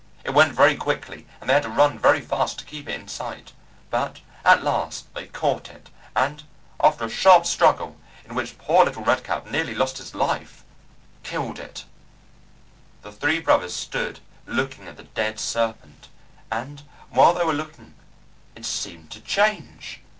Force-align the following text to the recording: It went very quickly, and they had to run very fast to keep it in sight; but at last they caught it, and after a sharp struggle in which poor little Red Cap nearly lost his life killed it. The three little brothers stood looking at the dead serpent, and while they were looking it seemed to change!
It 0.23 0.31
went 0.33 0.53
very 0.53 0.75
quickly, 0.75 1.27
and 1.39 1.47
they 1.47 1.53
had 1.53 1.61
to 1.61 1.69
run 1.69 1.99
very 1.99 2.21
fast 2.21 2.57
to 2.57 2.65
keep 2.65 2.89
it 2.89 2.99
in 2.99 3.07
sight; 3.07 3.53
but 3.91 4.21
at 4.43 4.63
last 4.63 5.13
they 5.13 5.27
caught 5.27 5.69
it, 5.69 5.91
and 6.15 6.41
after 6.83 7.05
a 7.05 7.07
sharp 7.11 7.45
struggle 7.45 7.97
in 8.25 8.33
which 8.33 8.57
poor 8.57 8.83
little 8.83 9.03
Red 9.03 9.23
Cap 9.23 9.45
nearly 9.51 9.75
lost 9.75 9.99
his 9.99 10.15
life 10.15 10.63
killed 11.21 11.59
it. 11.59 11.85
The 13.03 13.11
three 13.11 13.33
little 13.33 13.45
brothers 13.45 13.75
stood 13.75 14.21
looking 14.47 14.87
at 14.87 14.97
the 14.97 15.03
dead 15.03 15.39
serpent, 15.39 16.07
and 16.51 16.81
while 17.11 17.35
they 17.35 17.45
were 17.45 17.53
looking 17.53 17.93
it 18.55 18.65
seemed 18.65 19.11
to 19.11 19.21
change! 19.21 20.01